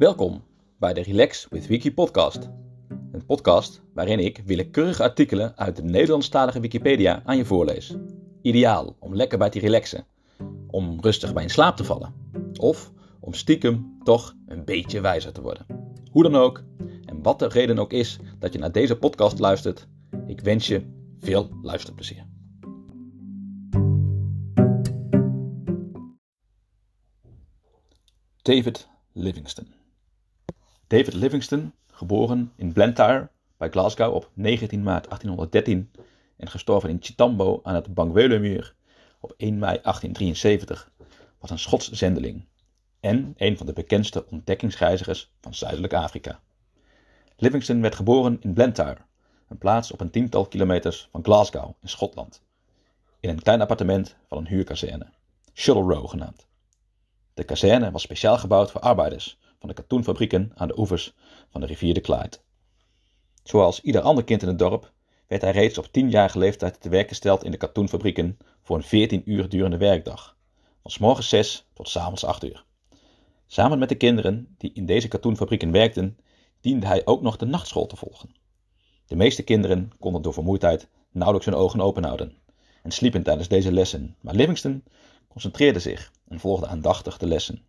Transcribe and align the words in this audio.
Welkom 0.00 0.42
bij 0.78 0.92
de 0.92 1.02
Relax 1.02 1.46
with 1.50 1.66
Wiki 1.66 1.94
podcast. 1.94 2.48
Een 3.12 3.26
podcast 3.26 3.82
waarin 3.94 4.18
ik 4.18 4.42
willekeurige 4.44 5.02
artikelen 5.02 5.56
uit 5.56 5.76
de 5.76 5.82
Nederlandstalige 5.82 6.60
Wikipedia 6.60 7.22
aan 7.24 7.36
je 7.36 7.44
voorlees. 7.44 7.94
Ideaal 8.42 8.96
om 8.98 9.14
lekker 9.14 9.38
bij 9.38 9.50
te 9.50 9.58
relaxen, 9.58 10.06
om 10.66 11.00
rustig 11.00 11.32
bij 11.32 11.42
in 11.42 11.50
slaap 11.50 11.76
te 11.76 11.84
vallen 11.84 12.14
of 12.58 12.92
om 13.20 13.34
stiekem 13.34 13.98
toch 14.02 14.34
een 14.46 14.64
beetje 14.64 15.00
wijzer 15.00 15.32
te 15.32 15.42
worden. 15.42 15.66
Hoe 16.10 16.22
dan 16.22 16.36
ook 16.36 16.62
en 17.04 17.22
wat 17.22 17.38
de 17.38 17.48
reden 17.48 17.78
ook 17.78 17.92
is 17.92 18.18
dat 18.38 18.52
je 18.52 18.58
naar 18.58 18.72
deze 18.72 18.96
podcast 18.96 19.38
luistert, 19.38 19.86
ik 20.26 20.40
wens 20.40 20.66
je 20.66 20.82
veel 21.18 21.48
luisterplezier. 21.62 22.26
David 28.42 28.88
Livingston. 29.12 29.79
David 30.90 31.14
Livingston, 31.14 31.72
geboren 31.86 32.52
in 32.56 32.72
Blantyre 32.72 33.28
bij 33.56 33.70
Glasgow 33.70 34.14
op 34.14 34.30
19 34.34 34.82
maart 34.82 35.04
1813 35.04 35.90
en 36.36 36.48
gestorven 36.48 36.90
in 36.90 36.98
Chitambo 37.00 37.60
aan 37.62 37.74
het 37.74 37.94
Bangwelenmuur 37.94 38.74
op 39.20 39.34
1 39.36 39.58
mei 39.58 39.78
1873, 39.82 40.90
was 41.38 41.50
een 41.50 41.58
Schots 41.58 41.90
zendeling 41.90 42.44
en 43.00 43.34
een 43.36 43.56
van 43.56 43.66
de 43.66 43.72
bekendste 43.72 44.26
ontdekkingsreizigers 44.30 45.32
van 45.40 45.54
Zuidelijk 45.54 45.92
Afrika. 45.92 46.40
Livingston 47.36 47.80
werd 47.80 47.94
geboren 47.94 48.38
in 48.40 48.52
Blantyre, 48.52 48.98
een 49.48 49.58
plaats 49.58 49.92
op 49.92 50.00
een 50.00 50.10
tiental 50.10 50.46
kilometers 50.46 51.08
van 51.12 51.24
Glasgow 51.24 51.70
in 51.82 51.88
Schotland, 51.88 52.42
in 53.20 53.28
een 53.28 53.42
klein 53.42 53.60
appartement 53.60 54.16
van 54.28 54.38
een 54.38 54.46
huurkazerne, 54.46 55.06
Shuttle 55.54 55.94
Row 55.94 56.08
genaamd. 56.08 56.46
De 57.34 57.44
kazerne 57.44 57.90
was 57.90 58.02
speciaal 58.02 58.38
gebouwd 58.38 58.70
voor 58.70 58.80
arbeiders 58.80 59.38
van 59.60 59.68
de 59.68 59.74
katoenfabrieken 59.74 60.52
aan 60.54 60.68
de 60.68 60.78
oevers 60.78 61.14
van 61.50 61.60
de 61.60 61.66
rivier 61.66 61.94
de 61.94 62.00
Clyde. 62.00 62.36
Zoals 63.42 63.80
ieder 63.80 64.00
ander 64.00 64.24
kind 64.24 64.42
in 64.42 64.48
het 64.48 64.58
dorp 64.58 64.92
werd 65.26 65.42
hij 65.42 65.50
reeds 65.50 65.78
op 65.78 65.86
tienjarige 65.86 66.38
leeftijd 66.38 66.80
te 66.80 66.88
werk 66.88 67.08
gesteld 67.08 67.44
in 67.44 67.50
de 67.50 67.56
katoenfabrieken 67.56 68.38
voor 68.62 68.76
een 68.76 68.82
14 68.82 69.22
uur 69.24 69.48
durende 69.48 69.76
werkdag, 69.76 70.36
van 70.82 70.90
s 70.90 70.98
morgens 70.98 71.28
6 71.28 71.66
tot 71.72 71.88
s 71.88 71.96
avonds 71.96 72.24
8 72.24 72.44
uur. 72.44 72.64
Samen 73.46 73.78
met 73.78 73.88
de 73.88 73.94
kinderen 73.94 74.54
die 74.58 74.72
in 74.74 74.86
deze 74.86 75.08
katoenfabrieken 75.08 75.70
werkten, 75.70 76.18
diende 76.60 76.86
hij 76.86 77.06
ook 77.06 77.22
nog 77.22 77.36
de 77.36 77.46
nachtschool 77.46 77.86
te 77.86 77.96
volgen. 77.96 78.34
De 79.06 79.16
meeste 79.16 79.42
kinderen 79.42 79.90
konden 79.98 80.22
door 80.22 80.32
vermoeidheid 80.32 80.88
nauwelijks 81.10 81.46
hun 81.46 81.58
ogen 81.58 81.80
open 81.80 82.04
houden 82.04 82.36
en 82.82 82.90
sliepen 82.90 83.22
tijdens 83.22 83.48
deze 83.48 83.72
lessen, 83.72 84.16
maar 84.20 84.34
Livingston 84.34 84.84
concentreerde 85.28 85.78
zich 85.78 86.12
en 86.28 86.40
volgde 86.40 86.66
aandachtig 86.66 87.18
de 87.18 87.26
lessen. 87.26 87.62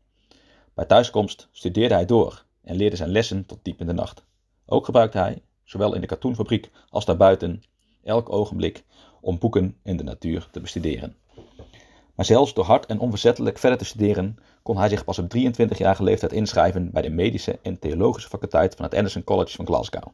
Bij 0.73 0.86
thuiskomst 0.86 1.47
studeerde 1.52 1.94
hij 1.94 2.05
door 2.05 2.45
en 2.64 2.75
leerde 2.75 2.95
zijn 2.95 3.09
lessen 3.09 3.45
tot 3.45 3.59
diep 3.61 3.80
in 3.80 3.86
de 3.86 3.94
nacht. 3.94 4.23
Ook 4.66 4.86
gebruikte 4.86 5.17
hij, 5.17 5.41
zowel 5.63 5.94
in 5.94 6.02
de 6.02 6.08
katoenfabriek 6.08 6.72
als 6.89 7.05
daarbuiten, 7.05 7.63
elk 8.03 8.30
ogenblik 8.30 8.83
om 9.22 9.39
boeken 9.39 9.78
en 9.83 9.97
de 9.97 10.03
natuur 10.03 10.47
te 10.52 10.59
bestuderen. 10.59 11.16
Maar 12.16 12.25
zelfs 12.25 12.53
door 12.53 12.66
hard 12.66 12.86
en 12.86 13.00
onverzettelijk 13.00 13.58
verder 13.58 13.78
te 13.78 13.86
studeren, 13.86 14.38
kon 14.63 14.78
hij 14.78 14.89
zich 14.89 15.03
pas 15.03 15.19
op 15.19 15.33
23-jarige 15.38 16.03
leeftijd 16.03 16.31
inschrijven 16.31 16.91
bij 16.91 17.02
de 17.02 17.09
medische 17.09 17.59
en 17.61 17.80
theologische 17.80 18.30
faculteit 18.30 18.75
van 18.75 18.85
het 18.85 18.95
Anderson 18.95 19.23
College 19.23 19.56
van 19.56 19.66
Glasgow. 19.66 20.08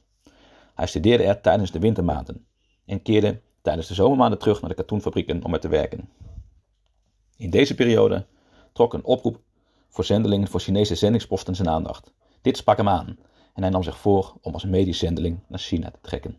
Hij 0.76 0.88
studeerde 0.88 1.24
er 1.24 1.42
tijdens 1.42 1.72
de 1.72 1.80
wintermaanden 1.80 2.46
en 2.86 3.02
keerde 3.02 3.42
tijdens 3.62 3.88
de 3.88 3.94
zomermaanden 3.94 4.40
terug 4.40 4.62
naar 4.62 4.70
de 4.70 4.76
katoenfabrieken 4.76 5.44
om 5.44 5.54
er 5.54 5.60
te 5.60 5.68
werken. 5.68 6.10
In 7.38 7.50
deze 7.50 7.76
periode 7.76 8.26
trok 8.74 8.94
een 8.94 9.04
oproep 9.04 9.40
voor 9.98 10.06
zendelingen 10.06 10.48
voor 10.48 10.60
Chinese 10.60 10.96
zendingsposten 10.96 11.56
zijn 11.56 11.70
aandacht. 11.70 12.12
Dit 12.42 12.58
sprak 12.58 12.78
hem 12.78 12.90
aan 12.90 13.18
en 13.54 13.62
hij 13.62 13.70
nam 13.70 13.84
zich 13.84 13.98
voor 13.98 14.34
om 14.42 14.54
als 14.54 14.66
medisch 14.66 14.98
zendeling 14.98 15.40
naar 15.48 15.60
China 15.60 15.92
te 15.92 15.98
trekken. 16.02 16.38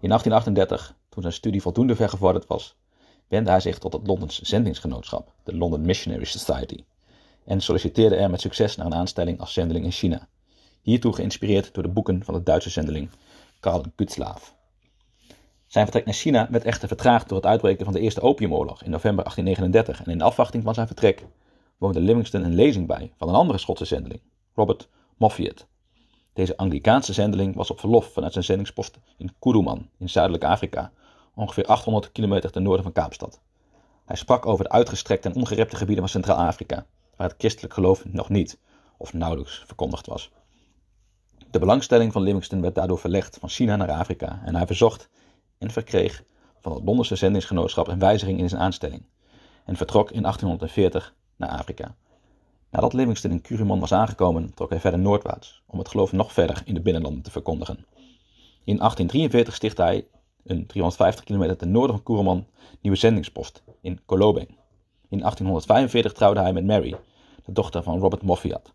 In 0.00 0.08
1838, 0.08 0.96
toen 1.08 1.22
zijn 1.22 1.34
studie 1.34 1.62
voldoende 1.62 1.96
vergevorderd 1.96 2.46
was, 2.46 2.76
wendde 3.28 3.50
hij 3.50 3.60
zich 3.60 3.78
tot 3.78 3.92
het 3.92 4.06
Londens 4.06 4.40
zendingsgenootschap, 4.40 5.32
de 5.42 5.56
London 5.56 5.80
Missionary 5.80 6.24
Society, 6.24 6.84
en 7.44 7.60
solliciteerde 7.60 8.16
er 8.16 8.30
met 8.30 8.40
succes 8.40 8.76
naar 8.76 8.86
een 8.86 8.94
aanstelling 8.94 9.40
als 9.40 9.52
zendeling 9.52 9.84
in 9.84 9.92
China. 9.92 10.28
Hiertoe 10.82 11.12
geïnspireerd 11.12 11.74
door 11.74 11.82
de 11.82 11.88
boeken 11.88 12.24
van 12.24 12.34
de 12.34 12.42
Duitse 12.42 12.70
zendeling 12.70 13.10
Karl 13.60 13.84
Gutzlaff. 13.96 14.54
Zijn 15.66 15.84
vertrek 15.84 16.04
naar 16.04 16.14
China 16.14 16.48
werd 16.50 16.64
echter 16.64 16.88
vertraagd 16.88 17.28
door 17.28 17.38
het 17.38 17.46
uitbreken 17.46 17.84
van 17.84 17.94
de 17.94 18.00
Eerste 18.00 18.20
Opiumoorlog 18.20 18.82
in 18.82 18.90
november 18.90 19.24
1839 19.24 20.06
en 20.06 20.12
in 20.12 20.22
afwachting 20.22 20.64
van 20.64 20.74
zijn 20.74 20.86
vertrek 20.86 21.24
woonde 21.76 22.00
Livingston 22.00 22.44
een 22.44 22.54
lezing 22.54 22.86
bij 22.86 23.12
van 23.16 23.28
een 23.28 23.34
andere 23.34 23.58
Schotse 23.58 23.84
zendeling, 23.84 24.20
Robert 24.54 24.88
Moffat. 25.16 25.66
Deze 26.32 26.56
Anglikaanse 26.56 27.12
zendeling 27.12 27.54
was 27.54 27.70
op 27.70 27.80
verlof 27.80 28.12
vanuit 28.12 28.32
zijn 28.32 28.44
zendingspost 28.44 28.98
in 29.16 29.34
Kuruman 29.38 29.88
in 29.98 30.10
Zuidelijk 30.10 30.44
Afrika, 30.44 30.92
ongeveer 31.34 31.66
800 31.66 32.12
kilometer 32.12 32.50
ten 32.50 32.62
noorden 32.62 32.82
van 32.82 32.92
Kaapstad. 32.92 33.40
Hij 34.04 34.16
sprak 34.16 34.46
over 34.46 34.64
de 34.64 34.70
uitgestrekte 34.70 35.28
en 35.28 35.34
ongerepte 35.34 35.76
gebieden 35.76 36.04
van 36.04 36.12
Centraal-Afrika, 36.12 36.86
waar 37.16 37.28
het 37.28 37.38
christelijk 37.38 37.74
geloof 37.74 38.04
nog 38.04 38.28
niet 38.28 38.58
of 38.96 39.12
nauwelijks 39.12 39.62
verkondigd 39.66 40.06
was. 40.06 40.30
De 41.50 41.58
belangstelling 41.58 42.12
van 42.12 42.22
Livingston 42.22 42.60
werd 42.60 42.74
daardoor 42.74 42.98
verlegd 42.98 43.36
van 43.40 43.48
China 43.48 43.76
naar 43.76 43.90
Afrika 43.90 44.42
en 44.44 44.54
hij 44.54 44.66
verzocht 44.66 45.08
en 45.58 45.70
verkreeg 45.70 46.24
van 46.60 46.72
het 46.72 46.84
Londense 46.84 47.16
zendingsgenootschap 47.16 47.88
een 47.88 47.98
wijziging 47.98 48.38
in 48.38 48.48
zijn 48.48 48.60
aanstelling 48.60 49.02
en 49.64 49.76
vertrok 49.76 50.10
in 50.10 50.22
1840 50.22 51.14
naar 51.36 51.48
Afrika. 51.48 51.94
Nadat 52.70 52.92
Livingston 52.92 53.30
in 53.30 53.40
Kuruman 53.40 53.80
was 53.80 53.92
aangekomen, 53.92 54.54
trok 54.54 54.70
hij 54.70 54.80
verder 54.80 55.00
noordwaarts 55.00 55.62
om 55.66 55.78
het 55.78 55.88
geloof 55.88 56.12
nog 56.12 56.32
verder 56.32 56.62
in 56.64 56.74
de 56.74 56.80
binnenlanden 56.80 57.22
te 57.22 57.30
verkondigen. 57.30 57.84
In 58.64 58.76
1843 58.76 59.54
stichtte 59.54 59.82
hij 59.82 60.06
een 60.44 60.66
350 60.66 61.24
kilometer 61.24 61.56
ten 61.56 61.70
noorden 61.70 61.96
van 61.96 62.04
Kuruman 62.04 62.46
nieuwe 62.80 62.98
zendingspost 62.98 63.62
in 63.80 64.00
Kolobeng. 64.06 64.48
In 65.08 65.18
1845 65.18 66.12
trouwde 66.12 66.40
hij 66.40 66.52
met 66.52 66.64
Mary, 66.64 66.96
de 67.44 67.52
dochter 67.52 67.82
van 67.82 67.98
Robert 67.98 68.22
Moffat. 68.22 68.72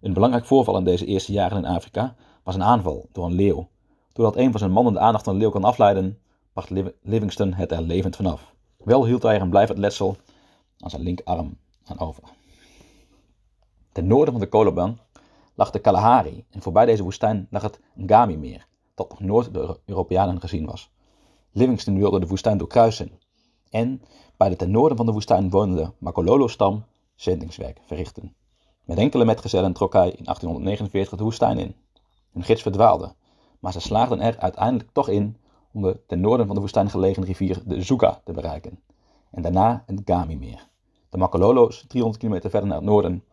Een 0.00 0.12
belangrijk 0.12 0.44
voorval 0.44 0.76
in 0.76 0.84
deze 0.84 1.06
eerste 1.06 1.32
jaren 1.32 1.58
in 1.58 1.64
Afrika 1.64 2.14
was 2.42 2.54
een 2.54 2.62
aanval 2.62 3.08
door 3.12 3.24
een 3.24 3.34
leeuw. 3.34 3.68
Doordat 4.12 4.36
een 4.36 4.50
van 4.50 4.58
zijn 4.58 4.72
mannen 4.72 4.92
de 4.92 4.98
aandacht 4.98 5.24
van 5.24 5.32
de 5.32 5.38
leeuw 5.38 5.50
kan 5.50 5.64
afleiden, 5.64 6.18
bracht 6.52 6.70
Livingston 7.02 7.52
het 7.52 7.72
er 7.72 7.82
levend 7.82 8.16
vanaf. 8.16 8.54
Wel 8.78 9.06
hield 9.06 9.22
hij 9.22 9.34
er 9.34 9.40
een 9.40 9.50
blijvend 9.50 9.78
letsel 9.78 10.16
aan 10.78 10.90
zijn 10.90 11.02
linkerarm 11.02 11.56
aan 11.84 11.98
over. 11.98 12.22
Ten 13.92 14.06
noorden 14.06 14.32
van 14.32 14.42
de 14.42 14.48
Kolobang 14.48 14.98
lag 15.54 15.70
de 15.70 15.78
Kalahari 15.78 16.44
en 16.50 16.62
voorbij 16.62 16.86
deze 16.86 17.02
woestijn 17.02 17.46
lag 17.50 17.62
het 17.62 17.80
Ngami-meer, 17.94 18.66
dat 18.94 19.08
nog 19.08 19.20
nooit 19.20 19.54
door 19.54 19.80
Europeanen 19.84 20.40
gezien 20.40 20.66
was. 20.66 20.90
Livingston 21.52 21.98
wilde 21.98 22.20
de 22.20 22.26
woestijn 22.26 22.58
doorkruisen 22.58 23.12
en 23.70 24.02
bij 24.36 24.48
de 24.48 24.56
ten 24.56 24.70
noorden 24.70 24.96
van 24.96 25.06
de 25.06 25.12
woestijn 25.12 25.50
wonende 25.50 25.92
Makololo-stam 25.98 26.84
zendingswerk 27.14 27.80
verrichten. 27.86 28.34
Met 28.84 28.98
enkele 28.98 29.24
metgezellen 29.24 29.72
trok 29.72 29.92
hij 29.92 30.06
in 30.06 30.24
1849 30.24 31.18
de 31.18 31.24
woestijn 31.24 31.58
in. 31.58 31.74
Hun 32.32 32.42
gids 32.42 32.62
verdwaalde, 32.62 33.14
maar 33.60 33.72
ze 33.72 33.80
slaagden 33.80 34.20
er 34.20 34.38
uiteindelijk 34.38 34.90
toch 34.92 35.08
in 35.08 35.36
om 35.72 35.82
de 35.82 36.00
ten 36.06 36.20
noorden 36.20 36.46
van 36.46 36.54
de 36.54 36.60
woestijn 36.60 36.90
gelegen 36.90 37.24
rivier 37.24 37.62
de 37.66 37.82
Zuga 37.82 38.20
te 38.24 38.32
bereiken 38.32 38.82
en 39.30 39.42
daarna 39.42 39.82
het 39.86 40.02
Gami-meer. 40.04 40.68
De 41.14 41.20
Makololo's, 41.20 41.84
300 41.86 42.22
kilometer 42.22 42.50
verder 42.50 42.68
naar 42.68 42.78
het 42.78 42.86
noorden, 42.86 43.24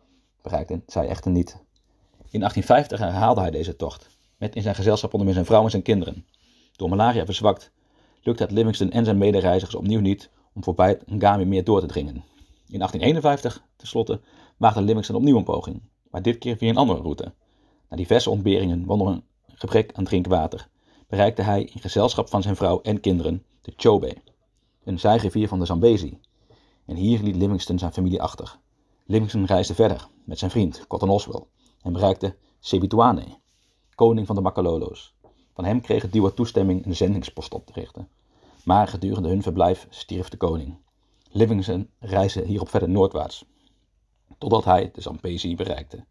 bereikten 0.41 0.83
zij 0.87 1.07
echter 1.07 1.31
niet. 1.31 1.51
In 2.29 2.39
1850 2.39 2.99
herhaalde 2.99 3.41
hij 3.41 3.51
deze 3.51 3.75
tocht, 3.75 4.17
met 4.37 4.55
in 4.55 4.61
zijn 4.61 4.75
gezelschap 4.75 5.11
onder 5.11 5.25
meer 5.25 5.35
zijn 5.35 5.45
vrouw 5.45 5.63
en 5.63 5.69
zijn 5.69 5.81
kinderen. 5.81 6.25
Door 6.71 6.89
malaria 6.89 7.25
verzwakt, 7.25 7.71
lukte 8.21 8.43
het 8.43 8.51
Livingston 8.51 8.91
en 8.91 9.05
zijn 9.05 9.17
medereizigers 9.17 9.75
opnieuw 9.75 9.99
niet 9.99 10.29
om 10.53 10.63
voorbij 10.63 10.89
het 10.89 11.09
Ngami-meer 11.11 11.63
door 11.63 11.79
te 11.79 11.85
dringen. 11.85 12.15
In 12.67 12.77
1851, 12.77 13.63
tenslotte, 13.75 14.19
waagde 14.57 14.81
Livingston 14.81 15.15
opnieuw 15.15 15.37
een 15.37 15.43
poging, 15.43 15.81
maar 16.09 16.21
dit 16.21 16.37
keer 16.37 16.57
via 16.57 16.69
een 16.69 16.77
andere 16.77 17.01
route. 17.01 17.33
Na 17.89 17.97
diverse 17.97 18.29
ontberingen, 18.29 18.85
waaronder 18.85 19.07
een 19.15 19.23
gebrek 19.47 19.91
aan 19.93 20.03
drinkwater, 20.03 20.67
bereikte 21.07 21.41
hij 21.41 21.63
in 21.63 21.81
gezelschap 21.81 22.29
van 22.29 22.41
zijn 22.41 22.55
vrouw 22.55 22.81
en 22.81 22.99
kinderen 22.99 23.43
de 23.61 23.73
Chobe, 23.75 24.15
een 24.83 24.99
zijrivier 24.99 25.47
van 25.47 25.59
de 25.59 25.65
Zambezi, 25.65 26.19
en 26.91 26.97
hier 26.97 27.21
liet 27.23 27.35
Livingston 27.35 27.79
zijn 27.79 27.93
familie 27.93 28.21
achter. 28.21 28.59
Livingston 29.05 29.45
reisde 29.45 29.73
verder 29.75 30.07
met 30.23 30.39
zijn 30.39 30.51
vriend 30.51 30.87
Cotton 30.87 31.09
Oswell 31.09 31.43
en 31.81 31.93
bereikte 31.93 32.35
Sebituane, 32.59 33.23
koning 33.95 34.27
van 34.27 34.35
de 34.35 34.41
Makalolo's. 34.41 35.13
Van 35.53 35.65
hem 35.65 35.81
kreeg 35.81 36.01
het 36.01 36.11
Diwa 36.11 36.29
toestemming 36.29 36.85
een 36.85 36.95
zendingspost 36.95 37.53
op 37.53 37.65
te 37.65 37.73
richten. 37.73 38.09
Maar 38.63 38.87
gedurende 38.87 39.29
hun 39.29 39.41
verblijf 39.41 39.87
stierf 39.89 40.29
de 40.29 40.37
koning. 40.37 40.77
Livingston 41.29 41.89
reisde 41.99 42.45
hierop 42.45 42.69
verder 42.69 42.89
noordwaarts, 42.89 43.45
totdat 44.37 44.65
hij 44.65 44.91
de 44.93 45.01
Zambezi 45.01 45.55
bereikte. 45.55 46.05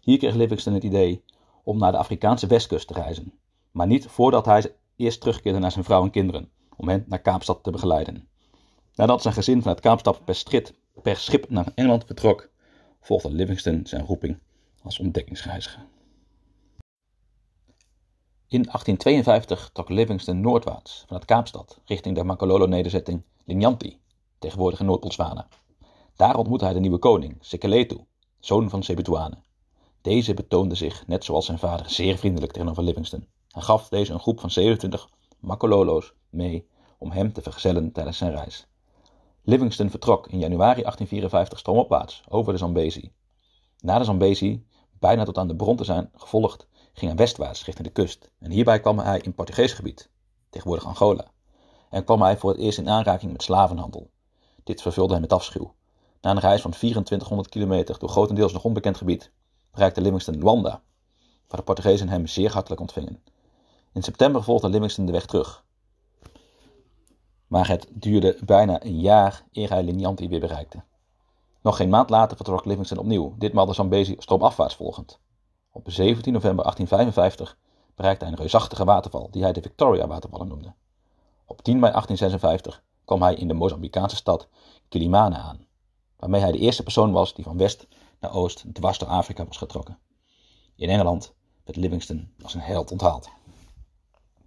Hier 0.00 0.18
kreeg 0.18 0.34
Livingston 0.34 0.74
het 0.74 0.84
idee 0.84 1.24
om 1.64 1.78
naar 1.78 1.92
de 1.92 1.98
Afrikaanse 1.98 2.46
westkust 2.46 2.86
te 2.86 2.94
reizen, 2.94 3.32
maar 3.70 3.86
niet 3.86 4.06
voordat 4.06 4.44
hij 4.44 4.74
eerst 4.96 5.20
terugkeerde 5.20 5.58
naar 5.58 5.72
zijn 5.72 5.84
vrouw 5.84 6.02
en 6.02 6.10
kinderen, 6.10 6.50
om 6.76 6.88
hen 6.88 7.04
naar 7.06 7.22
Kaapstad 7.22 7.62
te 7.62 7.70
begeleiden. 7.70 8.28
Nadat 8.96 9.22
zijn 9.22 9.34
gezin 9.34 9.60
vanuit 9.60 9.80
Kaapstad 9.80 10.24
per, 10.24 10.42
per 11.02 11.16
schip 11.16 11.50
naar 11.50 11.72
Engeland 11.74 12.04
vertrok, 12.04 12.50
volgde 13.00 13.30
Livingston 13.30 13.80
zijn 13.86 14.06
roeping 14.06 14.38
als 14.82 14.98
ontdekkingsreiziger. 14.98 15.86
In 18.48 18.62
1852 18.62 19.70
trok 19.72 19.88
Livingston 19.88 20.40
noordwaarts 20.40 21.04
vanuit 21.06 21.24
Kaapstad 21.24 21.80
richting 21.84 22.16
de 22.16 22.24
Makololo-nederzetting 22.24 23.22
Linyanti, 23.44 24.00
tegenwoordig 24.38 24.80
in 24.80 24.86
Noord-Botswana. 24.86 25.48
Daar 26.14 26.36
ontmoette 26.36 26.64
hij 26.64 26.74
de 26.74 26.80
nieuwe 26.80 26.98
koning, 26.98 27.36
Sekeletu, 27.40 28.04
zoon 28.40 28.70
van 28.70 28.82
Sebituane. 28.82 29.36
Deze 30.00 30.34
betoonde 30.34 30.74
zich, 30.74 31.06
net 31.06 31.24
zoals 31.24 31.46
zijn 31.46 31.58
vader, 31.58 31.90
zeer 31.90 32.18
vriendelijk 32.18 32.52
tegenover 32.52 32.82
Livingston. 32.82 33.26
Hij 33.50 33.62
gaf 33.62 33.88
deze 33.88 34.12
een 34.12 34.20
groep 34.20 34.40
van 34.40 34.50
27 34.50 35.08
Makololo's 35.40 36.14
mee 36.30 36.68
om 36.98 37.10
hem 37.10 37.32
te 37.32 37.42
vergezellen 37.42 37.92
tijdens 37.92 38.18
zijn 38.18 38.32
reis. 38.32 38.66
Livingston 39.48 39.90
vertrok 39.90 40.26
in 40.26 40.38
januari 40.38 40.82
1854 40.82 41.58
stroomopwaarts 41.58 42.22
over 42.28 42.52
de 42.52 42.58
Zambezi. 42.58 43.12
Na 43.80 43.98
de 43.98 44.04
Zambezi, 44.04 44.66
bijna 44.98 45.24
tot 45.24 45.38
aan 45.38 45.48
de 45.48 45.56
bron 45.56 45.76
te 45.76 45.84
zijn 45.84 46.10
gevolgd, 46.14 46.66
ging 46.92 47.06
hij 47.06 47.14
westwaarts 47.14 47.64
richting 47.64 47.86
de 47.86 47.92
kust. 47.92 48.30
En 48.38 48.50
hierbij 48.50 48.80
kwam 48.80 48.98
hij 48.98 49.18
in 49.18 49.34
Portugees 49.34 49.72
gebied, 49.72 50.10
tegenwoordig 50.50 50.86
Angola. 50.86 51.24
En 51.90 52.04
kwam 52.04 52.22
hij 52.22 52.36
voor 52.36 52.50
het 52.50 52.60
eerst 52.60 52.78
in 52.78 52.88
aanraking 52.88 53.32
met 53.32 53.42
slavenhandel. 53.42 54.10
Dit 54.64 54.82
vervulde 54.82 55.12
hem 55.12 55.22
met 55.22 55.32
afschuw. 55.32 55.74
Na 56.20 56.30
een 56.30 56.40
reis 56.40 56.60
van 56.60 56.70
2400 56.70 57.48
kilometer 57.48 57.98
door 57.98 58.08
grotendeels 58.08 58.52
nog 58.52 58.64
onbekend 58.64 58.96
gebied, 58.96 59.30
bereikte 59.70 60.00
Livingston 60.00 60.38
Luanda, 60.38 60.82
waar 61.48 61.58
de 61.58 61.62
Portugezen 61.62 62.08
hem 62.08 62.26
zeer 62.26 62.52
hartelijk 62.52 62.80
ontvingen. 62.80 63.22
In 63.92 64.02
september 64.02 64.42
volgde 64.42 64.68
Livingston 64.68 65.06
de 65.06 65.12
weg 65.12 65.26
terug. 65.26 65.64
Maar 67.46 67.68
het 67.68 67.86
duurde 67.90 68.38
bijna 68.44 68.84
een 68.84 69.00
jaar 69.00 69.44
eer 69.52 69.70
hij 69.70 69.82
Linyanti 69.82 70.28
weer 70.28 70.40
bereikte. 70.40 70.82
Nog 71.62 71.76
geen 71.76 71.88
maand 71.88 72.10
later 72.10 72.36
vertrok 72.36 72.64
Livingston 72.64 72.98
opnieuw, 72.98 73.34
ditmaal 73.38 73.66
de 73.66 73.74
Zambezi 73.74 74.14
stroomafwaarts 74.18 74.74
volgend. 74.74 75.20
Op 75.70 75.90
17 75.90 76.32
november 76.32 76.64
1855 76.64 77.58
bereikte 77.94 78.24
hij 78.24 78.32
een 78.32 78.38
reusachtige 78.38 78.84
waterval 78.84 79.30
die 79.30 79.42
hij 79.42 79.52
de 79.52 79.62
Victoria-watervallen 79.62 80.48
noemde. 80.48 80.74
Op 81.44 81.62
10 81.62 81.78
mei 81.78 81.92
1856 81.92 82.82
kwam 83.04 83.22
hij 83.22 83.34
in 83.34 83.48
de 83.48 83.54
Mozambicaanse 83.54 84.16
stad 84.16 84.48
Kilimane 84.88 85.36
aan, 85.36 85.66
waarmee 86.16 86.40
hij 86.40 86.52
de 86.52 86.58
eerste 86.58 86.82
persoon 86.82 87.12
was 87.12 87.34
die 87.34 87.44
van 87.44 87.56
west 87.56 87.86
naar 88.20 88.34
oost 88.34 88.74
dwars 88.74 88.98
door 88.98 89.08
Afrika 89.08 89.46
was 89.46 89.56
getrokken. 89.56 89.98
In 90.76 90.88
Engeland 90.88 91.34
werd 91.64 91.78
Livingston 91.78 92.32
als 92.42 92.54
een 92.54 92.60
held 92.60 92.90
onthaald. 92.90 93.28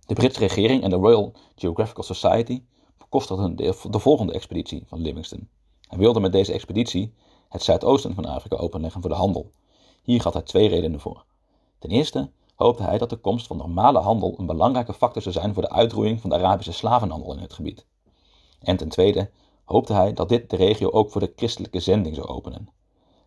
De 0.05 0.13
Britse 0.13 0.39
regering 0.39 0.83
en 0.83 0.89
de 0.89 0.95
Royal 0.95 1.33
Geographical 1.55 2.03
Society 2.03 2.63
bekostigden 3.09 3.55
de, 3.55 3.87
de 3.89 3.99
volgende 3.99 4.33
expeditie 4.33 4.83
van 4.85 5.01
Livingston. 5.01 5.49
Hij 5.87 5.97
wilde 5.97 6.19
met 6.19 6.31
deze 6.31 6.53
expeditie 6.53 7.13
het 7.49 7.63
zuidoosten 7.63 8.15
van 8.15 8.25
Afrika 8.25 8.55
openleggen 8.55 9.01
voor 9.01 9.09
de 9.09 9.15
handel. 9.15 9.51
Hier 10.03 10.23
had 10.23 10.33
hij 10.33 10.41
twee 10.41 10.67
redenen 10.67 10.99
voor. 10.99 11.25
Ten 11.79 11.89
eerste 11.89 12.29
hoopte 12.55 12.83
hij 12.83 12.97
dat 12.97 13.09
de 13.09 13.15
komst 13.15 13.47
van 13.47 13.57
normale 13.57 13.99
handel 13.99 14.35
een 14.37 14.45
belangrijke 14.45 14.93
factor 14.93 15.21
zou 15.21 15.33
zijn 15.33 15.53
voor 15.53 15.63
de 15.63 15.69
uitroeiing 15.69 16.21
van 16.21 16.29
de 16.29 16.35
Arabische 16.35 16.71
slavenhandel 16.71 17.33
in 17.33 17.39
het 17.39 17.53
gebied. 17.53 17.85
En 18.59 18.77
ten 18.77 18.89
tweede 18.89 19.29
hoopte 19.65 19.93
hij 19.93 20.13
dat 20.13 20.29
dit 20.29 20.49
de 20.49 20.55
regio 20.55 20.89
ook 20.89 21.11
voor 21.11 21.21
de 21.21 21.33
christelijke 21.35 21.79
zending 21.79 22.15
zou 22.15 22.27
openen. 22.27 22.69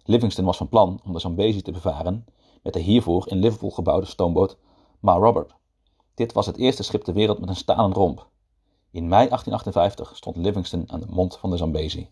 Livingston 0.05 0.45
was 0.45 0.57
van 0.57 0.69
plan 0.69 1.01
om 1.05 1.13
de 1.13 1.19
Zambezi 1.19 1.63
te 1.63 1.73
bevaren 1.73 2.25
met 2.63 2.73
de 2.73 2.81
hiervoor 2.81 3.29
in 3.29 3.39
Liverpool 3.39 3.71
gebouwde 3.71 4.07
stoomboot 4.07 4.57
Ma 5.01 5.15
Robert. 5.15 5.55
Dit 6.15 6.33
was 6.33 6.47
het 6.47 6.57
eerste 6.57 6.83
schip 6.83 7.03
ter 7.03 7.15
wereld 7.15 7.41
met 7.41 7.49
een 7.49 7.57
stalen 7.57 7.93
romp. 7.93 8.31
In 8.93 9.09
mei 9.09 9.29
1858 9.29 10.17
stond 10.17 10.37
Livingston 10.37 10.85
aan 10.87 11.01
de 11.01 11.07
mond 11.09 11.37
van 11.37 11.51
de 11.51 11.57
Zambezi. 11.57 12.11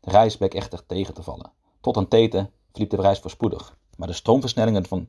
De 0.00 0.10
reis 0.10 0.36
bleek 0.36 0.54
echter 0.54 0.86
tegen 0.86 1.14
te 1.14 1.22
vallen. 1.22 1.52
Tot 1.80 1.96
aan 1.96 2.08
Tete 2.08 2.50
verliep 2.70 2.90
de 2.90 2.96
reis 2.96 3.18
voorspoedig, 3.18 3.76
maar 3.96 4.08
de 4.08 4.14
stroomversnellingen 4.14 4.86
van 4.86 5.08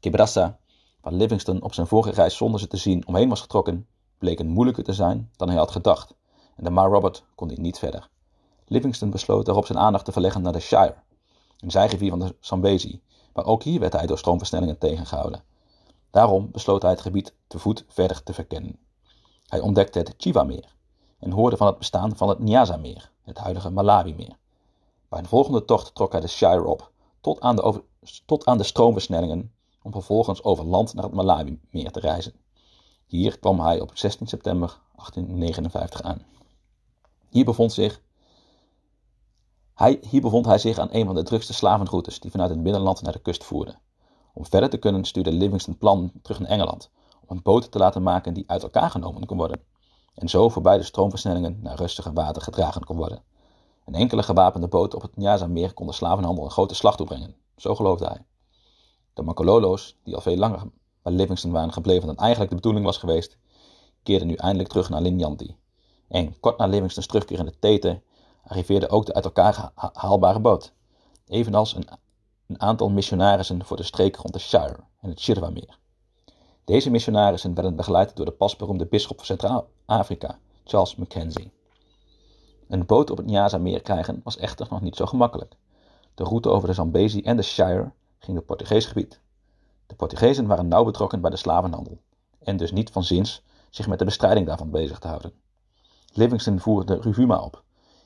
Kibrassa, 0.00 0.58
waar 1.00 1.12
Livingston 1.12 1.62
op 1.62 1.74
zijn 1.74 1.86
vorige 1.86 2.10
reis 2.10 2.36
zonder 2.36 2.60
ze 2.60 2.66
te 2.66 2.76
zien 2.76 3.06
omheen 3.06 3.28
was 3.28 3.40
getrokken, 3.40 3.86
bleken 4.18 4.48
moeilijker 4.48 4.84
te 4.84 4.92
zijn 4.92 5.30
dan 5.36 5.48
hij 5.48 5.56
had 5.56 5.70
gedacht, 5.70 6.14
en 6.56 6.64
de 6.64 6.70
Mar 6.70 6.90
Robert 6.90 7.24
kon 7.34 7.48
hij 7.48 7.56
niet 7.60 7.78
verder. 7.78 8.08
Livingston 8.66 9.10
besloot 9.10 9.46
daarop 9.46 9.66
zijn 9.66 9.78
aandacht 9.78 10.04
te 10.04 10.12
verleggen 10.12 10.42
naar 10.42 10.52
de 10.52 10.60
Shire, 10.60 10.94
een 11.58 11.70
zijgevier 11.70 12.10
van 12.10 12.18
de 12.18 12.34
Zambezi, 12.40 13.00
maar 13.32 13.44
ook 13.44 13.62
hier 13.62 13.80
werd 13.80 13.92
hij 13.92 14.06
door 14.06 14.18
stroomversnellingen 14.18 14.78
tegengehouden. 14.78 15.42
Daarom 16.10 16.50
besloot 16.50 16.82
hij 16.82 16.90
het 16.90 17.00
gebied 17.00 17.34
te 17.46 17.58
voet 17.58 17.84
verder 17.88 18.22
te 18.22 18.32
verkennen. 18.32 18.85
Hij 19.46 19.60
ontdekte 19.60 19.98
het 19.98 20.14
Chiva-meer 20.16 20.74
en 21.18 21.30
hoorde 21.30 21.56
van 21.56 21.66
het 21.66 21.78
bestaan 21.78 22.16
van 22.16 22.28
het 22.28 22.38
Nyasa-meer, 22.38 23.10
het 23.22 23.38
huidige 23.38 23.70
Malawi-meer. 23.70 24.36
Bij 25.08 25.18
een 25.18 25.26
volgende 25.26 25.64
tocht 25.64 25.94
trok 25.94 26.12
hij 26.12 26.20
de 26.20 26.26
Shire 26.26 26.64
op, 26.64 26.90
tot 27.20 27.40
aan 27.40 27.56
de, 27.56 27.82
tot 28.26 28.44
aan 28.44 28.58
de 28.58 28.64
stroomversnellingen, 28.64 29.52
om 29.82 29.92
vervolgens 29.92 30.42
over 30.42 30.64
land 30.64 30.94
naar 30.94 31.04
het 31.04 31.12
Malawi-meer 31.12 31.90
te 31.90 32.00
reizen. 32.00 32.32
Hier 33.06 33.38
kwam 33.38 33.60
hij 33.60 33.80
op 33.80 33.90
16 33.94 34.26
september 34.26 34.68
1859 34.96 36.02
aan. 36.02 36.22
Hier 37.28 37.44
bevond, 37.44 37.72
zich, 37.72 38.00
hij, 39.74 39.98
hier 40.08 40.20
bevond 40.20 40.46
hij 40.46 40.58
zich 40.58 40.78
aan 40.78 40.88
een 40.90 41.06
van 41.06 41.14
de 41.14 41.22
drukste 41.22 41.54
slavenroutes 41.54 42.20
die 42.20 42.30
vanuit 42.30 42.50
het 42.50 42.62
binnenland 42.62 43.02
naar 43.02 43.12
de 43.12 43.18
kust 43.18 43.44
voerden. 43.44 43.78
Om 44.34 44.46
verder 44.46 44.70
te 44.70 44.76
kunnen 44.76 45.04
stuurde 45.04 45.32
Livingston 45.32 45.78
plan 45.78 46.12
terug 46.22 46.38
naar 46.38 46.50
Engeland, 46.50 46.90
om 47.26 47.36
een 47.36 47.42
boot 47.42 47.70
te 47.70 47.78
laten 47.78 48.02
maken 48.02 48.34
die 48.34 48.44
uit 48.50 48.62
elkaar 48.62 48.90
genomen 48.90 49.26
kon 49.26 49.36
worden, 49.36 49.60
en 50.14 50.28
zo 50.28 50.48
voorbij 50.48 50.76
de 50.76 50.82
stroomversnellingen 50.82 51.58
naar 51.62 51.76
rustige 51.76 52.12
water 52.12 52.42
gedragen 52.42 52.84
kon 52.84 52.96
worden. 52.96 53.22
Een 53.84 53.94
enkele 53.94 54.22
gewapende 54.22 54.68
boot 54.68 54.94
op 54.94 55.02
het 55.02 55.16
Nyaza-meer 55.16 55.74
kon 55.74 55.86
de 55.86 55.92
slavenhandel 55.92 56.44
een 56.44 56.50
grote 56.50 56.74
slag 56.74 56.96
toebrengen, 56.96 57.34
zo 57.56 57.74
geloofde 57.74 58.06
hij. 58.06 58.24
De 59.14 59.22
Makololo's, 59.22 59.96
die 60.02 60.14
al 60.14 60.20
veel 60.20 60.36
langer 60.36 60.62
bij 61.02 61.12
Livingston 61.12 61.50
waren 61.50 61.72
gebleven 61.72 62.06
dan 62.06 62.16
eigenlijk 62.16 62.50
de 62.50 62.56
bedoeling 62.56 62.84
was 62.84 62.96
geweest, 62.96 63.36
keerden 64.02 64.28
nu 64.28 64.34
eindelijk 64.34 64.68
terug 64.68 64.88
naar 64.88 65.00
Linyanti. 65.00 65.56
En 66.08 66.40
kort 66.40 66.58
na 66.58 66.66
Livingstons 66.66 67.06
terugkeer 67.06 67.38
in 67.38 67.44
de 67.44 67.58
Tete 67.58 68.02
arriveerde 68.46 68.88
ook 68.88 69.06
de 69.06 69.14
uit 69.14 69.24
elkaar 69.24 69.70
haalbare 69.92 70.40
boot, 70.40 70.72
evenals 71.26 71.74
een, 71.74 71.88
een 72.46 72.60
aantal 72.60 72.90
missionarissen 72.90 73.64
voor 73.64 73.76
de 73.76 73.82
streken 73.82 74.22
rond 74.22 74.34
de 74.34 74.40
Shire 74.40 74.78
en 75.00 75.08
het 75.10 75.20
Shirwa-meer. 75.20 75.78
Deze 76.66 76.90
missionarissen 76.90 77.54
werden 77.54 77.76
begeleid 77.76 78.16
door 78.16 78.24
de 78.24 78.32
pasberoemde 78.32 78.86
bisschop 78.86 79.16
van 79.16 79.26
Centraal-Afrika, 79.26 80.38
Charles 80.64 80.96
Mackenzie. 80.96 81.50
Een 82.68 82.86
boot 82.86 83.10
op 83.10 83.16
het 83.16 83.26
Nyaza-meer 83.26 83.82
krijgen 83.82 84.20
was 84.24 84.36
echter 84.36 84.66
nog 84.70 84.80
niet 84.80 84.96
zo 84.96 85.06
gemakkelijk. 85.06 85.56
De 86.14 86.24
route 86.24 86.48
over 86.48 86.68
de 86.68 86.74
Zambezi 86.74 87.22
en 87.22 87.36
de 87.36 87.42
Shire 87.42 87.90
ging 88.18 88.36
door 88.36 88.46
Portugees 88.46 88.86
gebied. 88.86 89.20
De 89.86 89.94
Portugezen 89.94 90.46
waren 90.46 90.68
nauw 90.68 90.84
betrokken 90.84 91.20
bij 91.20 91.30
de 91.30 91.36
slavenhandel 91.36 91.98
en 92.38 92.56
dus 92.56 92.72
niet 92.72 92.90
van 92.90 93.04
zins 93.04 93.42
zich 93.70 93.86
met 93.86 93.98
de 93.98 94.04
bestrijding 94.04 94.46
daarvan 94.46 94.70
bezig 94.70 94.98
te 94.98 95.08
houden. 95.08 95.32
Livingston 96.12 96.60
voerde 96.60 97.00
Ruvuma 97.00 97.38
op, 97.38 97.62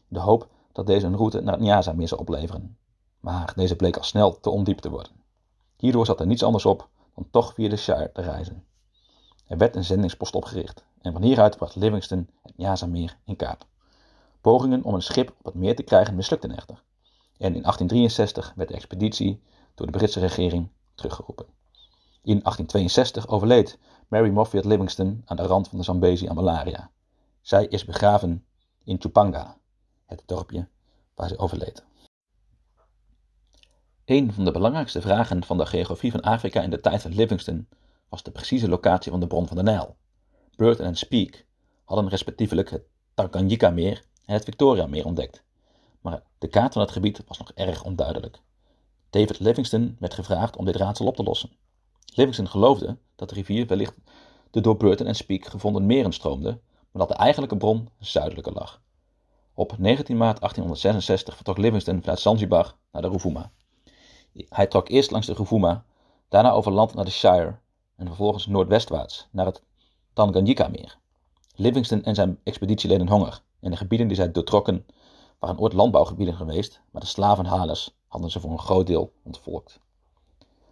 in 0.08 0.16
de 0.16 0.20
hoop 0.20 0.48
dat 0.72 0.86
deze 0.86 1.06
een 1.06 1.16
route 1.16 1.40
naar 1.40 1.54
het 1.54 1.62
Nyaza-meer 1.62 2.08
zou 2.08 2.20
opleveren. 2.20 2.76
Maar 3.20 3.52
deze 3.56 3.76
bleek 3.76 3.96
al 3.96 4.04
snel 4.04 4.40
te 4.40 4.50
ondiep 4.50 4.78
te 4.78 4.90
worden. 4.90 5.12
Hierdoor 5.76 6.06
zat 6.06 6.20
er 6.20 6.26
niets 6.26 6.42
anders 6.42 6.66
op 6.66 6.88
dan 7.14 7.26
toch 7.30 7.54
via 7.54 7.68
de 7.68 7.76
Shire 7.76 8.10
te 8.12 8.22
reizen. 8.22 8.64
Er 9.46 9.58
werd 9.58 9.76
een 9.76 9.84
zendingspost 9.84 10.34
opgericht 10.34 10.84
en 11.00 11.12
van 11.12 11.22
hieruit 11.22 11.56
bracht 11.56 11.76
Livingston 11.76 12.30
het 12.42 12.56
Nyaza-meer 12.56 13.16
in 13.24 13.36
kaart. 13.36 13.66
Pogingen 14.40 14.84
om 14.84 14.94
een 14.94 15.02
schip 15.02 15.28
op 15.38 15.44
het 15.44 15.54
meer 15.54 15.76
te 15.76 15.82
krijgen 15.82 16.14
mislukten 16.14 16.56
echter. 16.56 16.82
En 17.38 17.54
in 17.54 17.62
1863 17.62 18.52
werd 18.56 18.68
de 18.68 18.74
expeditie 18.74 19.42
door 19.74 19.86
de 19.86 19.92
Britse 19.92 20.20
regering 20.20 20.68
teruggeroepen. 20.94 21.46
In 22.22 22.40
1862 22.42 23.28
overleed 23.28 23.78
Mary 24.08 24.30
Moffat 24.30 24.64
Livingston 24.64 25.22
aan 25.24 25.36
de 25.36 25.42
rand 25.42 25.68
van 25.68 25.78
de 25.78 25.84
Zambezi 25.84 26.28
aan 26.28 26.34
malaria. 26.34 26.90
Zij 27.40 27.66
is 27.66 27.84
begraven 27.84 28.44
in 28.84 29.00
Chupanga, 29.00 29.56
het 30.06 30.22
dorpje 30.26 30.68
waar 31.14 31.28
ze 31.28 31.38
overleed. 31.38 31.84
Een 34.10 34.32
van 34.32 34.44
de 34.44 34.50
belangrijkste 34.50 35.00
vragen 35.00 35.44
van 35.44 35.58
de 35.58 35.66
geografie 35.66 36.10
van 36.10 36.20
Afrika 36.20 36.62
in 36.62 36.70
de 36.70 36.80
tijd 36.80 37.02
van 37.02 37.14
Livingston 37.14 37.68
was 38.08 38.22
de 38.22 38.30
precieze 38.30 38.68
locatie 38.68 39.10
van 39.10 39.20
de 39.20 39.26
bron 39.26 39.46
van 39.46 39.56
de 39.56 39.62
Nijl. 39.62 39.96
Burton 40.56 40.86
en 40.86 40.96
Speke 40.96 41.44
hadden 41.84 42.08
respectievelijk 42.08 42.70
het 42.70 42.82
Tanganyika-meer 43.14 44.04
en 44.24 44.34
het 44.34 44.44
Victoria-meer 44.44 45.04
ontdekt, 45.04 45.42
maar 46.00 46.22
de 46.38 46.48
kaart 46.48 46.72
van 46.72 46.82
het 46.82 46.90
gebied 46.90 47.22
was 47.26 47.38
nog 47.38 47.52
erg 47.54 47.84
onduidelijk. 47.84 48.40
David 49.10 49.38
Livingston 49.38 49.96
werd 49.98 50.14
gevraagd 50.14 50.56
om 50.56 50.64
dit 50.64 50.76
raadsel 50.76 51.06
op 51.06 51.16
te 51.16 51.22
lossen. 51.22 51.50
Livingston 52.14 52.48
geloofde 52.48 52.96
dat 53.16 53.28
de 53.28 53.34
rivier 53.34 53.66
wellicht 53.66 53.94
de 54.50 54.60
door 54.60 54.76
Burton 54.76 55.06
en 55.06 55.14
Speke 55.14 55.50
gevonden 55.50 55.86
meren 55.86 56.12
stroomde, 56.12 56.50
maar 56.90 57.06
dat 57.06 57.08
de 57.08 57.14
eigenlijke 57.14 57.56
bron 57.56 57.88
zuidelijker 57.98 58.52
lag. 58.52 58.80
Op 59.54 59.78
19 59.78 60.16
maart 60.16 60.40
1866 60.40 61.34
vertrok 61.34 61.58
Livingston 61.58 62.00
vanuit 62.00 62.20
Zanzibar 62.20 62.74
naar 62.92 63.02
de 63.02 63.08
Ruvuma. 63.08 63.50
Hij 64.32 64.66
trok 64.66 64.88
eerst 64.88 65.10
langs 65.10 65.26
de 65.26 65.32
Ruvuma, 65.32 65.84
daarna 66.28 66.50
over 66.50 66.72
land 66.72 66.94
naar 66.94 67.04
de 67.04 67.10
Shire 67.10 67.58
en 67.96 68.06
vervolgens 68.06 68.46
noordwestwaarts 68.46 69.28
naar 69.30 69.46
het 69.46 69.62
Tanganyika-meer. 70.12 70.98
Livingston 71.54 72.02
en 72.02 72.14
zijn 72.14 72.38
expeditie 72.44 72.88
leden 72.88 73.08
honger 73.08 73.42
en 73.60 73.70
de 73.70 73.76
gebieden 73.76 74.06
die 74.06 74.16
zij 74.16 74.30
doortrokken 74.30 74.86
waren 75.38 75.58
ooit 75.58 75.72
landbouwgebieden 75.72 76.34
geweest, 76.34 76.80
maar 76.90 77.00
de 77.00 77.06
slavenhalers 77.06 77.94
hadden 78.06 78.30
ze 78.30 78.40
voor 78.40 78.50
een 78.50 78.58
groot 78.58 78.86
deel 78.86 79.12
ontvolkt. 79.22 79.80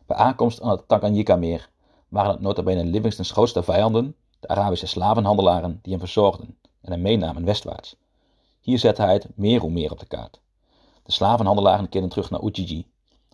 Bij 0.06 0.16
aankomst 0.16 0.60
aan 0.62 0.70
het 0.70 0.88
Tanganyika-meer 0.88 1.70
waren 2.08 2.30
het 2.30 2.40
nota 2.40 2.62
bene 2.62 2.84
Livingstone's 2.84 3.30
grootste 3.30 3.62
vijanden 3.62 4.16
de 4.40 4.48
Arabische 4.48 4.86
slavenhandelaren 4.86 5.78
die 5.82 5.92
hem 5.92 6.00
verzorgden 6.00 6.58
en 6.80 6.92
hem 6.92 7.00
meenamen 7.00 7.44
westwaarts. 7.44 7.96
Hier 8.60 8.78
zette 8.78 9.02
hij 9.02 9.12
het 9.12 9.28
meer 9.34 9.60
hoe 9.60 9.70
meer 9.70 9.90
op 9.90 9.98
de 9.98 10.06
kaart. 10.06 10.40
De 11.02 11.12
slavenhandelaren 11.12 11.88
keerden 11.88 12.10
terug 12.10 12.30
naar 12.30 12.42
Ujiji, 12.42 12.86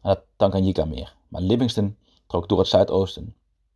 aan 0.05 0.11
het 0.11 0.23
Tanganyika-meer, 0.37 1.15
maar 1.29 1.41
Livingstone 1.41 1.95
trok 2.27 2.49
door 2.49 2.59
het 2.59 2.69
zuidoosten, 2.69 3.35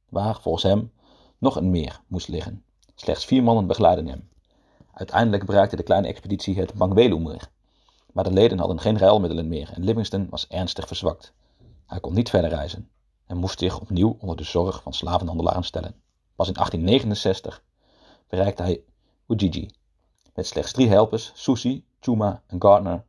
waar 0.08 0.40
volgens 0.40 0.64
hem 0.64 0.92
nog 1.38 1.56
een 1.56 1.70
meer 1.70 2.00
moest 2.06 2.28
liggen. 2.28 2.64
Slechts 2.94 3.25
vier 3.25 3.42
mannen 3.42 3.66
begeleidden 3.66 4.06
hem. 4.06 4.28
Uiteindelijk 4.92 5.47
bereikte 5.47 5.76
de 5.76 5.82
kleine 5.82 6.06
expeditie 6.06 6.58
het 6.58 6.75
Bangweelu-meer, 6.75 7.50
maar 8.12 8.25
de 8.25 8.32
leden 8.32 8.58
hadden 8.58 8.80
geen 8.80 8.99
ruilmiddelen 8.99 9.49
meer 9.49 9.70
en 9.73 9.85
Livingstone 9.85 10.26
was 10.30 10.47
ernstig 10.49 10.87
verzwakt. 10.87 11.32
Hij 11.87 12.00
kon 12.00 12.14
niet 12.14 12.30
verder 12.30 12.50
reizen 12.50 12.88
en 13.26 13.37
moest 13.37 13.58
zich 13.58 13.80
opnieuw 13.80 14.16
onder 14.18 14.37
de 14.37 14.44
zorg 14.44 14.82
van 14.82 14.92
slavenhandelaren 14.92 15.64
stellen. 15.64 15.94
Pas 16.37 16.49
in 16.49 16.54
1869 16.54 17.62
bereikte 18.28 18.62
hij 18.62 18.82
Ujiji. 19.26 19.70
Met 20.35 20.47
slechts 20.47 20.73
drie 20.73 20.88
helpers, 20.88 21.32
Susi, 21.35 21.85
Chuma 22.00 22.42
en 22.47 22.62
Gardner, 22.62 23.04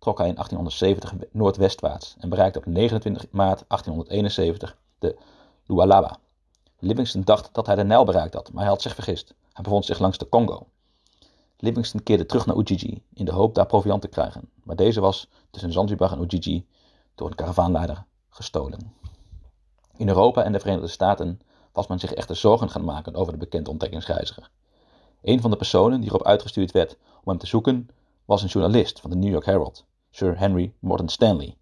trok 0.00 0.18
hij 0.18 0.28
in 0.28 0.34
1870 0.34 1.30
noordwestwaarts 1.30 2.16
en 2.18 2.28
bereikte 2.28 2.58
op 2.58 2.66
29 2.66 3.26
maart 3.30 3.64
1871 3.68 4.76
de 4.98 5.16
Lualaba. 5.66 6.18
Livingston 6.78 7.22
dacht 7.22 7.48
dat 7.52 7.66
hij 7.66 7.74
de 7.74 7.84
Nijl 7.84 8.04
bereikt 8.04 8.34
had, 8.34 8.52
maar 8.52 8.62
hij 8.62 8.72
had 8.72 8.82
zich 8.82 8.94
vergist. 8.94 9.34
Hij 9.52 9.64
bevond 9.64 9.84
zich 9.84 9.98
langs 9.98 10.18
de 10.18 10.28
Congo. 10.28 10.66
Livingston 11.56 12.02
keerde 12.02 12.26
terug 12.26 12.46
naar 12.46 12.56
Ujiji 12.56 13.02
in 13.14 13.24
de 13.24 13.32
hoop 13.32 13.54
daar 13.54 13.66
proviant 13.66 14.02
te 14.02 14.08
krijgen, 14.08 14.50
maar 14.62 14.76
deze 14.76 15.00
was 15.00 15.28
tussen 15.50 15.72
Zanzibar 15.72 16.12
en 16.12 16.22
Ujiji 16.22 16.66
door 17.14 17.28
een 17.28 17.34
karavaanleider 17.34 18.04
gestolen. 18.28 18.92
In 19.96 20.08
Europa 20.08 20.42
en 20.42 20.52
de 20.52 20.60
Verenigde 20.60 20.88
Staten 20.88 21.40
was 21.72 21.86
men 21.86 21.98
zich 21.98 22.12
echter 22.12 22.36
zorgen 22.36 22.70
gaan 22.70 22.84
maken 22.84 23.14
over 23.14 23.32
de 23.32 23.38
bekende 23.38 23.70
ontdekkingsreiziger. 23.70 24.50
Een 25.22 25.40
van 25.40 25.50
de 25.50 25.56
personen 25.56 26.00
die 26.00 26.08
erop 26.08 26.26
uitgestuurd 26.26 26.72
werd 26.72 26.96
om 27.22 27.28
hem 27.28 27.38
te 27.38 27.46
zoeken 27.46 27.88
was 28.24 28.42
een 28.42 28.48
journalist 28.48 29.00
van 29.00 29.10
de 29.10 29.16
New 29.16 29.30
York 29.30 29.44
Herald, 29.44 29.84
Sir 30.10 30.38
Henry 30.38 30.72
Morton 30.78 31.08
Stanley. 31.08 31.56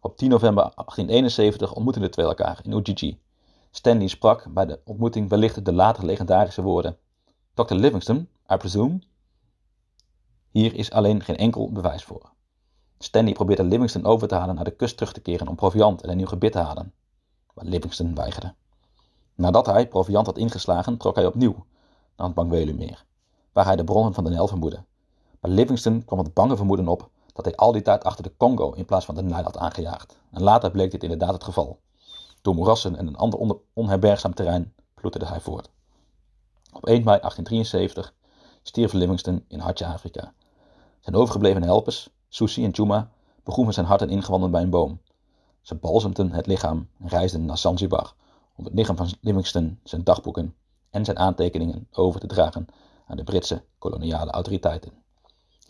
Op 0.00 0.16
10 0.16 0.28
november 0.28 0.62
1871 0.62 1.72
ontmoetten 1.72 2.02
de 2.02 2.08
twee 2.08 2.26
elkaar 2.26 2.60
in 2.62 2.72
Ujiji. 2.72 3.20
Stanley 3.70 4.06
sprak 4.06 4.46
bij 4.54 4.66
de 4.66 4.80
ontmoeting 4.84 5.28
wellicht 5.28 5.64
de 5.64 5.72
later 5.72 6.04
legendarische 6.04 6.62
woorden: 6.62 6.96
Dr. 7.54 7.74
Livingstone, 7.74 8.26
I 8.52 8.56
presume? 8.56 8.98
Hier 10.50 10.74
is 10.74 10.90
alleen 10.90 11.22
geen 11.22 11.36
enkel 11.36 11.72
bewijs 11.72 12.04
voor. 12.04 12.30
Stanley 12.98 13.32
probeerde 13.32 13.64
Livingstone 13.64 14.08
over 14.08 14.28
te 14.28 14.34
halen 14.34 14.54
naar 14.54 14.64
de 14.64 14.76
kust 14.76 14.96
terug 14.96 15.12
te 15.12 15.20
keren 15.20 15.48
om 15.48 15.56
proviant 15.56 16.02
en 16.02 16.10
een 16.10 16.16
nieuw 16.16 16.26
gebit 16.26 16.52
te 16.52 16.58
halen, 16.58 16.92
maar 17.54 17.64
Livingstone 17.64 18.14
weigerde. 18.14 18.54
Nadat 19.34 19.66
hij 19.66 19.88
proviant 19.88 20.26
had 20.26 20.38
ingeslagen, 20.38 20.96
trok 20.96 21.14
hij 21.14 21.26
opnieuw 21.26 21.66
naar 22.16 22.26
het 22.26 22.34
Bangwelumeer, 22.34 23.04
waar 23.52 23.64
hij 23.64 23.76
de 23.76 23.84
bronnen 23.84 24.14
van 24.14 24.24
de 24.24 24.30
Nijl 24.30 24.48
vermoedde. 24.48 24.84
Bij 25.40 25.50
Livingston 25.50 26.04
kwam 26.04 26.18
het 26.18 26.34
bange 26.34 26.56
vermoeden 26.56 26.88
op 26.88 27.10
dat 27.38 27.46
hij 27.46 27.56
al 27.56 27.72
die 27.72 27.82
tijd 27.82 28.04
achter 28.04 28.24
de 28.24 28.36
Congo 28.36 28.72
in 28.72 28.84
plaats 28.84 29.04
van 29.04 29.14
de 29.14 29.22
Nijl 29.22 29.42
had 29.42 29.58
aangejaagd. 29.58 30.16
En 30.30 30.42
later 30.42 30.70
bleek 30.70 30.90
dit 30.90 31.02
inderdaad 31.02 31.32
het 31.32 31.44
geval. 31.44 31.80
Door 32.42 32.54
moerassen 32.54 32.96
en 32.96 33.06
een 33.06 33.16
ander 33.16 33.58
onherbergzaam 33.72 34.34
terrein 34.34 34.74
ploeterde 34.94 35.26
hij 35.26 35.40
voort. 35.40 35.70
Op 36.72 36.86
1 36.86 37.04
mei 37.04 37.20
1873 37.20 38.14
stierf 38.62 38.92
Livingston 38.92 39.44
in 39.48 39.58
hartje 39.58 39.86
Afrika. 39.86 40.32
Zijn 41.00 41.16
overgebleven 41.16 41.62
helpers, 41.62 42.10
Susi 42.28 42.64
en 42.64 42.74
Chuma, 42.74 43.10
begroeven 43.44 43.74
zijn 43.74 43.86
hart 43.86 44.02
en 44.02 44.10
ingewanden 44.10 44.50
bij 44.50 44.62
een 44.62 44.70
boom. 44.70 45.00
Ze 45.60 45.74
balsemden 45.74 46.32
het 46.32 46.46
lichaam 46.46 46.88
en 46.98 47.08
reisden 47.08 47.44
naar 47.44 47.58
Zanzibar 47.58 48.14
om 48.56 48.64
het 48.64 48.74
lichaam 48.74 48.96
van 48.96 49.08
Livingston, 49.20 49.80
zijn 49.84 50.04
dagboeken 50.04 50.54
en 50.90 51.04
zijn 51.04 51.18
aantekeningen 51.18 51.88
over 51.92 52.20
te 52.20 52.26
dragen 52.26 52.66
aan 53.06 53.16
de 53.16 53.24
Britse 53.24 53.64
koloniale 53.78 54.30
autoriteiten. 54.30 54.92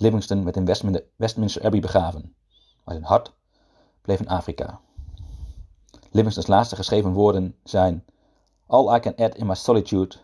Livingston 0.01 0.45
werd 0.45 0.57
in 0.57 1.01
Westminster 1.17 1.65
Abbey 1.65 1.81
begraven, 1.81 2.35
maar 2.85 2.95
zijn 2.95 3.07
hart 3.07 3.33
bleef 4.03 4.21
in 4.21 4.29
Afrika. 4.29 4.81
Livingstone's 6.11 6.49
laatste 6.49 6.77
geschreven 6.77 7.13
woorden 7.13 7.55
zijn: 7.65 8.05
All 8.67 8.97
I 8.97 9.01
can 9.01 9.17
add 9.17 9.37
in 9.37 9.47
my 9.47 9.55
solitude 9.55 10.17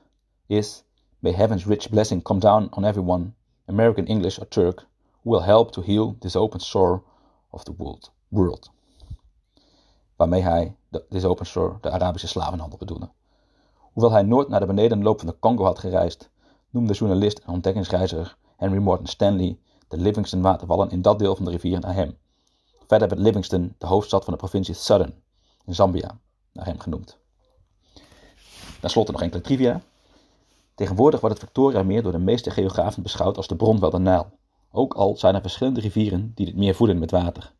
is: 0.46 0.84
May 1.18 1.32
heaven's 1.32 1.66
rich 1.66 1.90
blessing 1.90 2.22
come 2.22 2.40
down 2.40 2.68
on 2.70 2.84
everyone, 2.84 3.32
American, 3.66 4.06
English 4.06 4.38
or 4.38 4.48
Turk, 4.48 4.86
who 5.22 5.30
will 5.30 5.42
help 5.42 5.70
to 5.70 5.82
heal 5.82 6.16
this 6.18 6.36
open 6.36 6.60
sore 6.60 7.02
of 7.50 7.64
the 7.64 7.74
world. 8.28 8.70
Waarmee 10.16 10.42
hij 10.42 10.76
de, 10.88 11.28
open 11.28 11.46
sore 11.46 11.78
de 11.80 11.90
Arabische 11.90 12.28
slavenhandel 12.28 12.78
bedoelde. 12.78 13.10
Hoewel 13.74 14.12
hij 14.12 14.22
nooit 14.22 14.48
naar 14.48 14.60
de 14.60 14.66
benedenloop 14.66 15.18
van 15.18 15.28
de 15.28 15.38
Congo 15.38 15.64
had 15.64 15.78
gereisd, 15.78 16.30
noemde 16.70 16.92
journalist 16.92 17.38
en 17.38 17.52
ontdekkingsreiziger 17.52 18.36
Henry 18.64 18.78
Morton 18.78 19.06
Stanley 19.06 19.58
de 19.88 19.96
Livingston 19.96 20.40
watervallen 20.40 20.90
in 20.90 21.02
dat 21.02 21.18
deel 21.18 21.36
van 21.36 21.44
de 21.44 21.50
rivier 21.50 21.80
naar 21.80 21.94
hem. 21.94 22.16
Verder 22.86 23.08
werd 23.08 23.20
Livingston 23.20 23.74
de 23.78 23.86
hoofdstad 23.86 24.24
van 24.24 24.32
de 24.32 24.38
provincie 24.38 24.74
Southern 24.74 25.14
in 25.64 25.74
Zambia 25.74 26.18
naar 26.52 26.66
hem 26.66 26.78
genoemd. 26.78 27.18
Ten 28.80 28.90
slotte 28.90 29.12
nog 29.12 29.22
enkele 29.22 29.42
trivia. 29.42 29.82
Tegenwoordig 30.74 31.20
wordt 31.20 31.36
het 31.36 31.44
Victoria-meer 31.44 32.02
door 32.02 32.12
de 32.12 32.18
meeste 32.18 32.50
geografen 32.50 33.02
beschouwd 33.02 33.36
als 33.36 33.46
de 33.46 33.56
bron 33.56 33.78
van 33.78 33.90
de 33.90 33.98
Nijl. 33.98 34.26
Ook 34.70 34.94
al 34.94 35.16
zijn 35.16 35.34
er 35.34 35.40
verschillende 35.40 35.80
rivieren 35.80 36.32
die 36.34 36.46
dit 36.46 36.56
meer 36.56 36.74
voeden 36.74 36.98
met 36.98 37.10
water. 37.10 37.52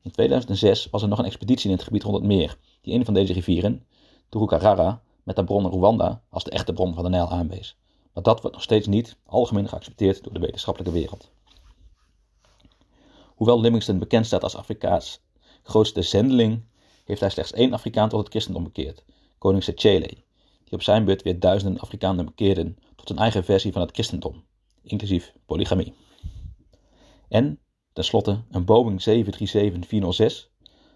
In 0.00 0.10
2006 0.10 0.90
was 0.90 1.02
er 1.02 1.08
nog 1.08 1.18
een 1.18 1.24
expeditie 1.24 1.70
in 1.70 1.76
het 1.76 1.84
gebied 1.84 2.02
rond 2.02 2.16
het 2.16 2.24
meer, 2.24 2.58
die 2.80 2.94
een 2.94 3.04
van 3.04 3.14
deze 3.14 3.32
rivieren, 3.32 3.86
Turukarara, 4.28 5.02
met 5.22 5.36
de 5.36 5.44
bron 5.44 5.66
Rwanda 5.66 6.22
als 6.28 6.44
de 6.44 6.50
echte 6.50 6.72
bron 6.72 6.94
van 6.94 7.04
de 7.04 7.10
Nijl 7.10 7.30
aanwees. 7.30 7.76
Maar 8.12 8.22
dat 8.22 8.40
wordt 8.40 8.56
nog 8.56 8.64
steeds 8.64 8.86
niet 8.86 9.16
algemeen 9.26 9.68
geaccepteerd 9.68 10.24
door 10.24 10.32
de 10.32 10.40
wetenschappelijke 10.40 10.94
wereld. 10.98 11.30
Hoewel 13.34 13.60
Livingstone 13.60 13.98
bekend 13.98 14.26
staat 14.26 14.42
als 14.42 14.56
Afrika's 14.56 15.20
grootste 15.62 16.02
zendeling, 16.02 16.64
heeft 17.04 17.20
hij 17.20 17.30
slechts 17.30 17.52
één 17.52 17.72
Afrikaan 17.72 18.08
tot 18.08 18.18
het 18.18 18.28
christendom 18.28 18.64
bekeerd, 18.64 19.04
koning 19.38 19.64
Sechele, 19.64 20.06
die 20.64 20.72
op 20.72 20.82
zijn 20.82 21.04
beurt 21.04 21.22
weer 21.22 21.40
duizenden 21.40 21.80
Afrikanen 21.80 22.24
bekeerden 22.24 22.76
tot 22.96 23.10
een 23.10 23.18
eigen 23.18 23.44
versie 23.44 23.72
van 23.72 23.80
het 23.80 23.90
christendom, 23.90 24.44
inclusief 24.82 25.32
polygamie. 25.46 25.94
En, 27.28 27.58
tenslotte, 27.92 28.42
een 28.50 28.64
Boeing 28.64 29.00
737-406 29.00 30.50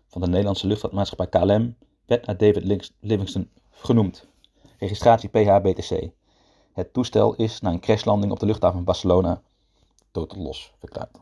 van 0.07 0.21
de 0.21 0.27
Nederlandse 0.27 0.67
luchtvaartmaatschappij 0.67 1.29
KLM 1.29 1.77
werd 2.07 2.27
naar 2.27 2.37
David 2.37 2.91
Livingstone 3.01 3.49
genoemd. 3.71 4.27
Registratie 4.79 5.29
PHBTC. 5.29 6.11
Het 6.77 6.93
toestel 6.93 7.35
is 7.35 7.61
na 7.61 7.71
een 7.71 7.81
crashlanding 7.81 8.33
op 8.33 8.39
de 8.39 8.47
luchthaven 8.47 8.77
van 8.77 8.85
Barcelona 8.85 9.43
totaal 10.11 10.43
los 10.43 10.73
verklaard. 10.79 11.19